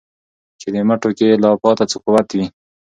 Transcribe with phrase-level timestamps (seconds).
[0.59, 2.45] چي دي مټو كي لا پاته څه قوت وي